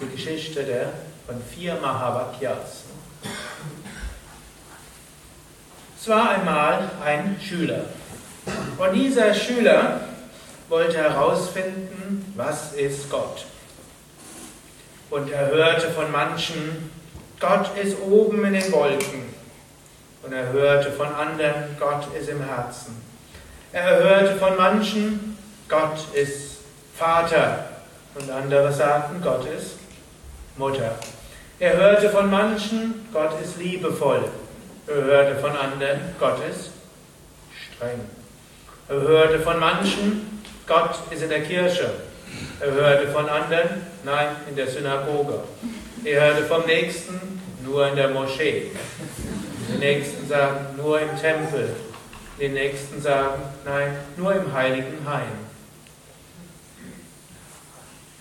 die 0.00 0.08
Geschichte 0.08 0.64
der, 0.64 0.92
von 1.26 1.40
vier 1.54 1.74
Mahavakyas. 1.76 2.84
Es 6.00 6.08
war 6.08 6.30
einmal 6.30 6.90
ein 7.04 7.38
Schüler. 7.40 7.84
Und 8.78 8.94
dieser 8.94 9.34
Schüler 9.34 10.00
wollte 10.68 10.96
herausfinden, 10.96 12.32
was 12.36 12.72
ist 12.72 13.10
Gott. 13.10 13.44
Und 15.10 15.30
er 15.30 15.48
hörte 15.48 15.90
von 15.90 16.10
manchen, 16.10 16.90
Gott 17.38 17.76
ist 17.76 18.00
oben 18.00 18.44
in 18.46 18.54
den 18.54 18.72
Wolken. 18.72 19.34
Und 20.22 20.32
er 20.32 20.52
hörte 20.52 20.90
von 20.92 21.08
anderen, 21.08 21.76
Gott 21.78 22.06
ist 22.18 22.28
im 22.28 22.42
Herzen. 22.42 23.02
Er 23.72 24.02
hörte 24.02 24.36
von 24.36 24.56
manchen, 24.56 25.36
Gott 25.68 25.98
ist 26.14 26.58
Vater. 26.96 27.66
Und 28.14 28.30
andere 28.30 28.72
sagten, 28.72 29.20
Gott 29.22 29.46
ist 29.46 29.79
Mutter. 30.60 30.94
Er 31.58 31.76
hörte 31.76 32.10
von 32.10 32.30
manchen, 32.30 33.08
Gott 33.12 33.40
ist 33.42 33.58
liebevoll. 33.58 34.26
Er 34.86 34.94
hörte 34.94 35.40
von 35.40 35.56
anderen, 35.56 36.00
Gott 36.20 36.38
ist 36.48 36.70
streng. 37.76 38.00
Er 38.88 39.00
hörte 39.00 39.40
von 39.40 39.58
manchen, 39.58 40.42
Gott 40.66 40.98
ist 41.10 41.22
in 41.22 41.30
der 41.30 41.42
Kirche. 41.42 41.90
Er 42.60 42.72
hörte 42.72 43.08
von 43.08 43.28
anderen, 43.28 43.86
nein, 44.04 44.28
in 44.48 44.54
der 44.54 44.68
Synagoge. 44.68 45.40
Er 46.04 46.20
hörte 46.20 46.44
vom 46.44 46.64
Nächsten, 46.66 47.40
nur 47.64 47.88
in 47.88 47.96
der 47.96 48.08
Moschee. 48.08 48.70
Die 49.72 49.78
Nächsten 49.78 50.28
sagen, 50.28 50.66
nur 50.76 51.00
im 51.00 51.16
Tempel. 51.18 51.70
Die 52.38 52.48
Nächsten 52.48 53.00
sagen, 53.00 53.42
nein, 53.64 53.96
nur 54.16 54.34
im 54.34 54.52
heiligen 54.52 54.98
Heim. 55.06 55.49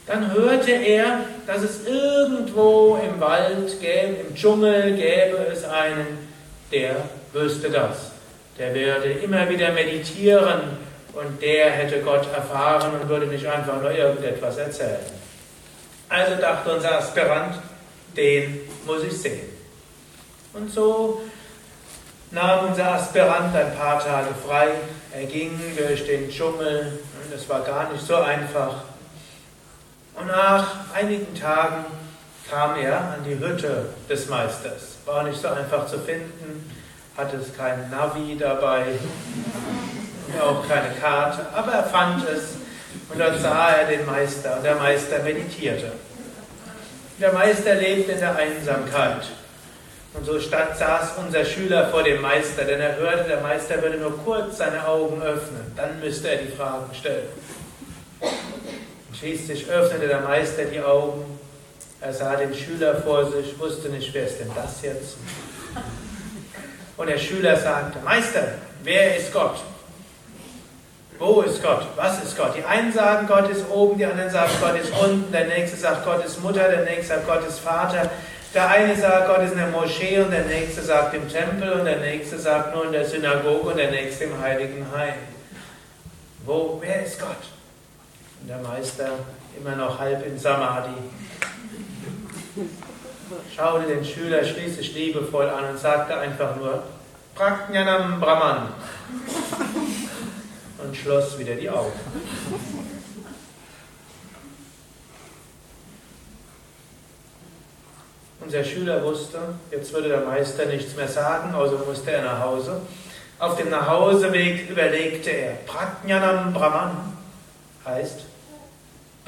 Dann 0.10 0.34
hörte 0.34 0.72
er, 0.72 1.20
dass 1.46 1.62
es 1.62 1.86
irgendwo 1.86 2.98
im 2.98 3.20
Wald 3.20 3.80
gäbe, 3.80 4.16
im 4.28 4.34
Dschungel 4.34 4.96
gäbe 4.96 5.38
es 5.52 5.64
einen, 5.64 6.28
der 6.72 6.96
wüsste 7.32 7.70
das. 7.70 8.10
Der 8.58 8.74
werde 8.74 9.12
immer 9.12 9.48
wieder 9.48 9.72
meditieren 9.72 10.80
und 11.14 11.40
der 11.44 11.70
hätte 11.70 12.02
Gott 12.02 12.26
erfahren 12.34 13.00
und 13.00 13.08
würde 13.08 13.28
nicht 13.28 13.46
einfach 13.46 13.80
nur 13.80 13.92
irgendetwas 13.92 14.58
erzählen. 14.58 14.98
Also 16.10 16.42
dachte 16.42 16.74
unser 16.74 16.98
Aspirant, 16.98 17.60
den 18.18 18.62
muss 18.88 19.04
ich 19.04 19.16
sehen. 19.16 19.48
Und 20.54 20.74
so 20.74 21.22
nahm 22.32 22.70
unser 22.70 22.94
Aspirant 22.94 23.56
ein 23.56 23.76
paar 23.76 24.04
Tage 24.04 24.30
frei. 24.44 24.70
Er 25.14 25.26
ging 25.26 25.52
durch 25.78 26.04
den 26.08 26.32
Dschungel. 26.32 27.00
Das 27.32 27.48
war 27.48 27.60
gar 27.62 27.94
nicht 27.94 28.04
so 28.04 28.16
einfach. 28.16 28.86
Und 30.20 30.28
nach 30.28 30.94
einigen 30.94 31.34
Tagen 31.34 31.86
kam 32.50 32.76
er 32.76 32.98
an 32.98 33.24
die 33.26 33.40
Hütte 33.40 33.86
des 34.10 34.28
Meisters. 34.28 34.98
War 35.06 35.24
nicht 35.24 35.42
so 35.42 35.48
einfach 35.48 35.88
zu 35.88 35.98
finden, 36.00 36.70
hatte 37.16 37.38
es 37.38 37.56
kein 37.56 37.90
Navi 37.90 38.38
dabei, 38.38 38.84
auch 40.42 40.68
keine 40.68 40.94
Karte, 40.96 41.46
aber 41.56 41.72
er 41.72 41.84
fand 41.86 42.28
es 42.28 42.56
und 43.10 43.20
dort 43.20 43.40
sah 43.40 43.70
er 43.70 43.88
den 43.88 44.06
Meister 44.06 44.58
und 44.58 44.64
der 44.64 44.76
Meister 44.76 45.20
meditierte. 45.24 45.92
Der 47.20 47.34
Meister 47.34 47.76
lebte 47.76 48.12
in 48.12 48.20
der 48.20 48.36
Einsamkeit. 48.36 49.24
Und 50.14 50.26
so 50.26 50.40
stand, 50.40 50.76
saß 50.76 51.12
unser 51.18 51.46
Schüler 51.46 51.90
vor 51.90 52.04
dem 52.04 52.22
Meister, 52.22 52.66
denn 52.66 52.82
er 52.82 52.96
hörte, 52.98 53.28
der 53.28 53.42
Meister 53.42 53.82
würde 53.82 53.98
nur 53.98 54.18
kurz 54.24 54.58
seine 54.58 54.86
Augen 54.86 55.22
öffnen, 55.22 55.72
dann 55.76 56.00
müsste 56.00 56.30
er 56.30 56.38
die 56.38 56.52
Fragen 56.52 56.94
stellen. 56.94 57.28
Schließlich 59.20 59.70
öffnete 59.70 60.08
der 60.08 60.22
Meister 60.22 60.64
die 60.64 60.80
Augen, 60.80 61.40
er 62.00 62.14
sah 62.14 62.38
den 62.38 62.56
Schüler 62.56 63.02
vor 63.02 63.30
sich, 63.30 63.60
wusste 63.60 63.90
nicht, 63.90 64.14
wer 64.14 64.26
ist 64.26 64.40
denn 64.40 64.50
das 64.56 64.82
jetzt? 64.82 65.18
Und 66.96 67.08
der 67.08 67.18
Schüler 67.18 67.58
sagte, 67.58 68.00
Meister, 68.00 68.54
wer 68.84 69.18
ist 69.18 69.34
Gott? 69.34 69.60
Wo 71.18 71.42
ist 71.42 71.62
Gott? 71.62 71.86
Was 71.98 72.24
ist 72.24 72.38
Gott? 72.38 72.56
Die 72.56 72.64
einen 72.64 72.94
sagen, 72.94 73.28
Gott 73.28 73.50
ist 73.50 73.70
oben, 73.70 73.98
die 73.98 74.06
anderen 74.06 74.32
sagen, 74.32 74.54
Gott 74.62 74.80
ist 74.80 74.92
unten, 74.98 75.30
der 75.34 75.48
nächste 75.48 75.76
sagt, 75.76 76.06
Gott 76.06 76.24
ist 76.24 76.42
Mutter, 76.42 76.70
der 76.70 76.86
nächste 76.86 77.16
sagt, 77.16 77.28
Gott 77.28 77.46
ist 77.46 77.60
Vater. 77.60 78.10
Der 78.54 78.70
eine 78.70 78.96
sagt, 78.96 79.28
Gott 79.28 79.44
ist 79.44 79.52
in 79.52 79.58
der 79.58 79.68
Moschee 79.68 80.22
und 80.22 80.32
der 80.32 80.46
nächste 80.46 80.82
sagt 80.82 81.14
im 81.14 81.28
Tempel 81.28 81.74
und 81.74 81.84
der 81.84 81.98
nächste 81.98 82.40
sagt 82.40 82.74
nur 82.74 82.86
in 82.86 82.94
der 82.94 83.06
Synagoge 83.06 83.70
und 83.70 83.78
der 83.78 83.92
nächste 83.92 84.24
im 84.24 84.42
Heiligen 84.42 84.86
Heim. 84.96 85.16
Wo, 86.46 86.80
wer 86.82 87.06
ist 87.06 87.20
Gott? 87.20 87.59
Und 88.42 88.48
der 88.48 88.58
Meister 88.58 89.10
immer 89.58 89.76
noch 89.76 90.00
halb 90.00 90.26
in 90.26 90.38
Samadhi. 90.38 90.94
Schaute 93.56 93.88
den 93.88 94.04
Schüler 94.04 94.44
schließlich 94.44 94.94
liebevoll 94.94 95.50
an 95.50 95.72
und 95.72 95.80
sagte 95.80 96.18
einfach 96.18 96.56
nur, 96.56 96.84
Pragnanam 97.36 98.20
Brahman 98.20 98.74
und 100.84 100.98
schloss 100.98 101.38
wieder 101.38 101.56
die 101.56 101.70
Augen. 101.70 101.94
Unser 108.42 108.64
Schüler 108.64 109.04
wusste, 109.04 109.38
jetzt 109.70 109.94
würde 109.94 110.10
der 110.10 110.22
Meister 110.22 110.66
nichts 110.66 110.96
mehr 110.96 111.08
sagen, 111.08 111.54
also 111.54 111.78
musste 111.86 112.12
er 112.12 112.24
nach 112.24 112.40
Hause. 112.40 112.82
Auf 113.38 113.58
dem 113.58 113.70
Nachhauseweg 113.70 114.70
überlegte 114.70 115.30
er, 115.30 115.54
Prajnanam 115.66 116.52
Brahman 116.52 117.14
heißt, 117.86 118.22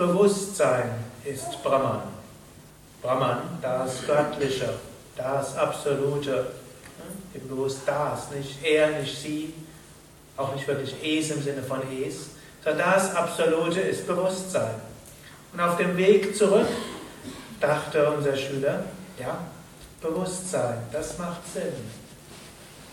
Bewusstsein 0.02 0.90
ist 1.24 1.62
Brahman. 1.62 2.02
Brahman, 3.04 3.38
das 3.62 4.04
Göttliche, 4.08 4.74
das 5.16 5.56
Absolute. 5.56 6.48
Dem 7.36 7.48
bewusst 7.48 7.82
das, 7.86 8.32
nicht 8.32 8.64
er, 8.64 9.00
nicht 9.00 9.22
sie, 9.22 9.54
auch 10.38 10.56
nicht 10.56 10.68
wirklich 10.68 10.96
es 11.04 11.30
im 11.30 11.44
Sinne 11.44 11.62
von 11.62 11.82
es, 12.04 12.32
sondern 12.64 12.94
das 12.94 13.16
Absolute 13.16 13.80
ist 13.80 14.08
Bewusstsein. 14.08 14.74
Und 15.54 15.60
auf 15.60 15.78
dem 15.78 15.96
Weg 15.96 16.36
zurück 16.36 16.68
dachte 17.60 18.10
unser 18.10 18.36
Schüler, 18.36 18.84
ja, 19.20 19.38
Bewusstsein, 20.02 20.80
das 20.92 21.20
macht 21.20 21.42
Sinn. 21.54 21.74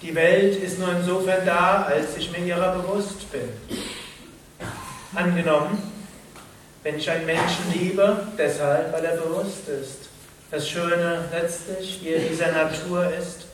Die 0.02 0.14
Welt 0.14 0.62
ist 0.62 0.78
nur 0.78 0.92
insofern 0.92 1.46
da, 1.46 1.84
als 1.84 2.18
ich 2.18 2.30
mir 2.30 2.44
ihrer 2.44 2.76
bewusst 2.76 3.32
bin. 3.32 3.48
Angenommen, 5.14 5.97
wenn 6.88 6.96
ich 6.96 7.10
einen 7.10 7.26
Menschen 7.26 7.70
liebe, 7.74 8.26
deshalb, 8.38 8.90
weil 8.94 9.04
er 9.04 9.18
bewusst 9.18 9.68
ist. 9.68 10.08
Das 10.50 10.66
Schöne 10.66 11.22
letztlich, 11.30 12.00
wie 12.02 12.14
er 12.14 12.20
dieser 12.20 12.50
Natur 12.50 13.12
ist, 13.12 13.44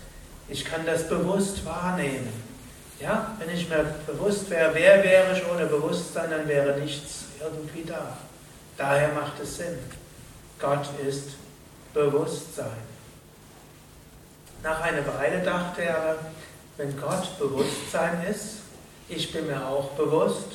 ich 0.48 0.64
kann 0.64 0.86
das 0.86 1.08
bewusst 1.08 1.64
wahrnehmen. 1.64 2.32
Ja, 3.00 3.36
wenn 3.40 3.52
ich 3.52 3.68
mir 3.68 3.92
bewusst 4.06 4.48
wäre, 4.50 4.72
wer 4.72 5.02
wäre 5.02 5.36
ich 5.36 5.42
ohne 5.52 5.66
Bewusstsein, 5.66 6.30
dann 6.30 6.46
wäre 6.46 6.78
nichts 6.78 7.24
irgendwie 7.40 7.82
da. 7.82 8.16
Daher 8.78 9.08
macht 9.08 9.40
es 9.42 9.56
Sinn. 9.56 9.80
Gott 10.60 10.86
ist 11.04 11.30
Bewusstsein. 11.92 12.84
Nach 14.62 14.80
einer 14.80 15.04
Weile 15.18 15.42
dachte 15.42 15.82
er 15.82 15.98
aber, 15.98 16.18
wenn 16.76 16.96
Gott 17.00 17.36
Bewusstsein 17.40 18.24
ist, 18.30 18.58
ich 19.08 19.32
bin 19.32 19.48
mir 19.48 19.66
auch 19.66 19.90
bewusst, 19.94 20.50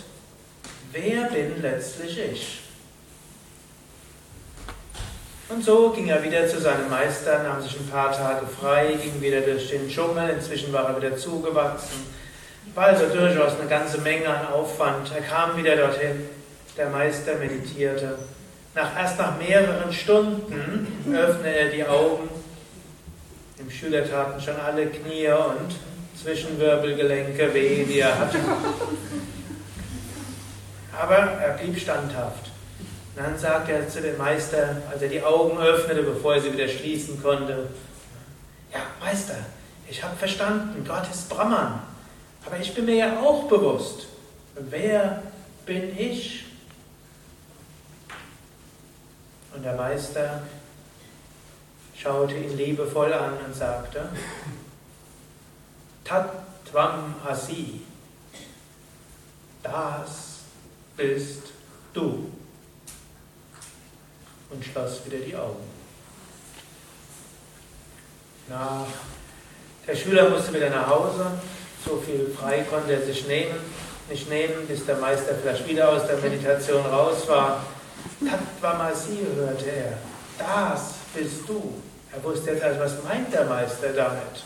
wer 0.94 1.26
bin 1.26 1.62
letztlich 1.62 2.18
ich? 2.18 2.69
Und 5.50 5.64
so 5.64 5.90
ging 5.90 6.08
er 6.10 6.24
wieder 6.24 6.48
zu 6.48 6.62
seinem 6.62 6.90
Meister, 6.92 7.42
nahm 7.42 7.62
sich 7.62 7.76
ein 7.76 7.88
paar 7.88 8.12
Tage 8.12 8.46
frei, 8.46 8.94
ging 9.02 9.20
wieder 9.20 9.42
durch 9.42 9.70
den 9.72 9.90
Dschungel, 9.90 10.30
inzwischen 10.30 10.72
war 10.72 10.90
er 10.90 10.98
wieder 10.98 11.18
zugewachsen, 11.18 12.06
war 12.76 12.86
also 12.86 13.08
durchaus 13.08 13.60
eine 13.60 13.68
ganze 13.68 13.98
Menge 14.02 14.30
an 14.30 14.48
Aufwand. 14.54 15.12
Er 15.12 15.22
kam 15.22 15.58
wieder 15.58 15.76
dorthin, 15.76 16.30
der 16.78 16.90
Meister 16.92 17.36
meditierte. 17.36 18.20
Nach, 18.76 18.96
erst 18.96 19.18
nach 19.18 19.40
mehreren 19.40 19.92
Stunden 19.92 20.88
öffnete 21.12 21.56
er 21.56 21.69
die 21.69 21.84
Augen. 21.84 22.30
Dem 23.57 23.72
Schüler 23.72 24.07
taten 24.07 24.40
schon 24.40 24.56
alle 24.56 24.86
Knie 24.86 25.30
und 25.30 25.75
Zwischenwirbelgelenke 26.22 27.51
weh, 27.56 27.86
die 27.86 28.01
er 28.01 28.19
hatte. 28.19 28.38
Aber 30.98 31.16
er 31.16 31.57
blieb 31.57 31.80
standhaft. 31.80 32.49
Dann 33.16 33.38
sagte 33.38 33.74
er 33.74 33.90
zu 33.90 34.02
dem 34.02 34.18
Meister, 34.18 34.78
als 34.90 35.02
er 35.02 35.10
die 35.10 35.22
Augen 35.22 35.58
öffnete, 35.58 36.04
bevor 36.04 36.36
er 36.36 36.42
sie 36.42 36.54
wieder 36.54 36.68
schließen 36.68 37.22
konnte, 37.22 37.68
ja, 38.72 38.80
Meister, 39.00 39.36
ich 39.88 40.04
habe 40.04 40.16
verstanden, 40.16 40.86
Gott 40.88 41.10
ist 41.12 41.30
Brahman. 41.30 41.82
Aber 42.46 42.58
ich 42.58 42.74
bin 42.74 42.86
mir 42.86 42.96
ja 42.96 43.20
auch 43.20 43.48
bewusst, 43.48 44.08
wer 44.56 45.24
bin 45.66 45.98
ich? 45.98 46.46
Und 49.54 49.64
der 49.64 49.76
Meister 49.76 50.44
schaute 51.98 52.36
ihn 52.36 52.56
liebevoll 52.56 53.12
an 53.12 53.34
und 53.46 53.56
sagte, 53.56 54.10
Tatvam 56.04 57.16
Asi, 57.28 57.82
das 59.62 60.40
bist 60.96 61.52
du. 61.94 62.32
Und 64.50 64.63
schloss 64.66 65.06
wieder 65.06 65.18
die 65.18 65.36
Augen. 65.36 65.63
Na, 68.50 68.86
der 69.88 69.96
Schüler 69.96 70.30
musste 70.30 70.54
wieder 70.54 70.69
nach 70.69 70.88
Hause. 70.88 71.25
So 71.86 71.98
viel 71.98 72.36
frei 72.38 72.66
konnte 72.69 72.94
er 72.94 73.01
sich 73.01 73.28
nehmen, 73.28 73.56
nicht 74.10 74.30
nehmen, 74.30 74.68
bis 74.68 74.86
der 74.86 74.98
Meister 74.98 75.36
vielleicht 75.42 75.68
wieder 75.68 75.90
aus 75.90 76.07
der 76.07 76.18
Meditation 76.18 76.86
raus 76.86 77.28
war. 77.28 77.63
Tatvamasi 78.19 79.19
hörte 79.36 79.69
er. 79.72 79.98
Das 80.38 80.94
bist 81.13 81.48
du. 81.48 81.74
Er 82.12 82.24
wusste 82.24 82.51
jetzt 82.51 82.63
also, 82.63 82.80
was 82.80 83.04
meint 83.04 83.31
der 83.34 83.46
Meister 83.46 83.90
damit? 83.94 84.44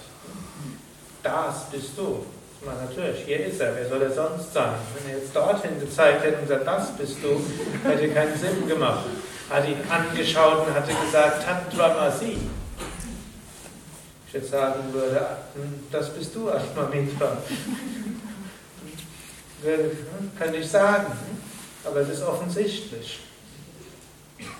Das 1.24 1.70
bist 1.72 1.98
du. 1.98 2.26
Na 2.66 2.74
natürlich, 2.86 3.26
hier 3.26 3.46
ist 3.46 3.60
er, 3.60 3.76
wer 3.76 3.88
soll 3.88 4.02
er 4.02 4.12
sonst 4.12 4.54
sein? 4.54 4.74
Wenn 4.96 5.14
er 5.14 5.20
jetzt 5.20 5.36
dorthin 5.36 5.80
gezeigt 5.80 6.24
hätte 6.24 6.38
und 6.38 6.48
gesagt, 6.48 6.68
das 6.68 6.96
bist 6.96 7.18
du, 7.22 7.42
hätte 7.88 8.10
keinen 8.10 8.38
Sinn 8.38 8.68
gemacht. 8.68 9.06
Hat 9.50 9.68
ihn 9.68 9.78
angeschaut 9.90 10.68
und 10.68 10.74
hatte 10.74 10.94
gesagt, 10.94 11.44
Tatvamasi. 11.46 12.38
Ich 14.28 14.34
jetzt 14.34 14.50
sagen 14.50 14.92
würde, 14.92 15.20
hm, 15.54 15.84
das 15.92 16.10
bist 16.14 16.34
du, 16.36 16.50
Ashmamitra. 16.50 17.38
Könnte 20.38 20.58
ich 20.58 20.70
sagen, 20.70 21.14
aber 21.86 22.02
es 22.02 22.10
ist 22.10 22.24
offensichtlich. 22.24 23.20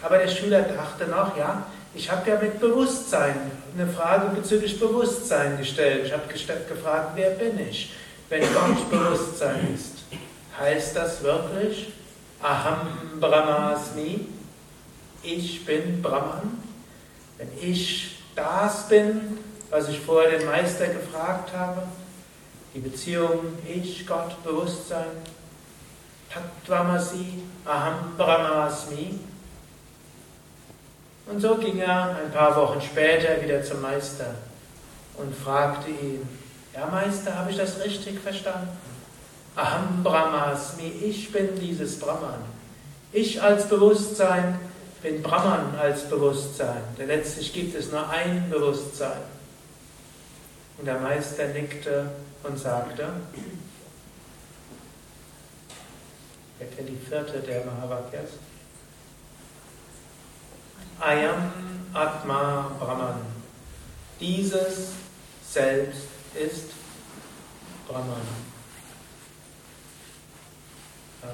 Aber 0.02 0.18
der 0.18 0.28
Schüler 0.28 0.62
dachte 0.62 1.08
noch, 1.08 1.36
ja, 1.36 1.66
ich 1.96 2.12
habe 2.12 2.30
ja 2.30 2.40
mit 2.40 2.60
Bewusstsein 2.60 3.36
eine 3.78 3.88
Frage 3.92 4.36
bezüglich 4.36 4.80
Bewusstsein 4.80 5.58
gestellt. 5.58 6.06
Ich 6.06 6.14
habe 6.14 6.24
gefragt, 6.28 7.12
wer 7.16 7.32
bin 7.32 7.60
ich, 7.60 7.94
wenn 8.30 8.42
Gott 8.42 8.90
Bewusstsein 8.90 9.74
ist? 9.74 10.04
Heißt 10.60 10.96
das 10.96 11.24
wirklich 11.24 11.92
Aham 12.42 13.20
Brahmasmi? 13.20 14.28
Ich 15.24 15.66
bin 15.66 16.02
Brahman? 16.02 16.62
Wenn 17.38 17.48
ich 17.60 18.18
das 18.36 18.90
bin, 18.90 19.38
was 19.70 19.88
ich 19.88 20.00
vorher 20.00 20.38
den 20.38 20.46
Meister 20.46 20.88
gefragt 20.88 21.52
habe, 21.56 21.84
die 22.76 22.80
Beziehung 22.80 23.58
Ich, 23.68 24.06
Gott, 24.06 24.44
Bewusstsein, 24.44 25.08
Tattvamasi, 26.30 27.42
Aham 27.66 28.16
Brahmasmi, 28.18 29.20
und 31.26 31.40
so 31.40 31.56
ging 31.56 31.80
er 31.80 32.18
ein 32.18 32.32
paar 32.34 32.54
Wochen 32.58 32.82
später 32.82 33.42
wieder 33.42 33.64
zum 33.64 33.82
Meister 33.82 34.36
und 35.18 35.34
fragte 35.34 35.90
ihn, 35.90 36.28
ja 36.74 36.86
Meister, 36.88 37.38
habe 37.38 37.52
ich 37.52 37.58
das 37.58 37.82
richtig 37.84 38.20
verstanden? 38.20 38.70
Aham 39.56 40.04
Brahmasmi, 40.04 40.88
ich 41.06 41.32
bin 41.32 41.58
dieses 41.60 41.98
Brahman. 41.98 42.44
Ich 43.14 43.42
als 43.42 43.70
Bewusstsein 43.70 44.60
bin 45.04 45.22
Brahman 45.22 45.76
als 45.76 46.10
Bewusstsein. 46.10 46.82
Denn 46.98 47.08
letztlich 47.08 47.54
gibt 47.54 47.76
es 47.76 47.92
nur 47.92 48.10
ein 48.10 48.50
Bewusstsein. 48.50 49.22
Und 50.78 50.86
der 50.86 51.00
Meister 51.00 51.48
nickte 51.50 52.10
und 52.42 52.58
sagte, 52.58 53.10
wer 56.58 56.68
kennt 56.70 56.90
die 56.90 56.96
vierte 56.96 57.40
der 57.42 57.66
Mahavakyas? 57.66 58.30
Ayam 61.00 61.52
Atma 61.94 62.72
Brahman. 62.80 63.22
Dieses 64.20 64.92
Selbst 65.48 66.08
ist 66.34 66.72
Brahman. 67.88 68.22
Ah, 71.22 71.28